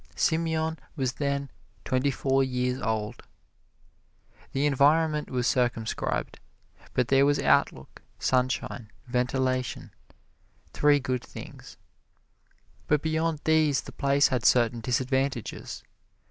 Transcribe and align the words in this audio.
Simeon 0.15 0.79
was 0.95 1.13
then 1.13 1.51
twenty 1.85 2.09
four 2.09 2.43
years 2.43 2.81
old. 2.81 3.21
The 4.51 4.65
environment 4.65 5.29
was 5.29 5.45
circumscribed, 5.45 6.39
but 6.95 7.09
there 7.09 7.23
was 7.23 7.37
outlook, 7.37 8.01
sunshine, 8.17 8.89
ventilation 9.05 9.91
three 10.73 10.99
good 10.99 11.23
things. 11.23 11.77
But 12.87 13.03
beyond 13.03 13.41
these 13.43 13.81
the 13.81 13.91
place 13.91 14.29
had 14.29 14.43
certain 14.43 14.79
disadvantages. 14.79 15.83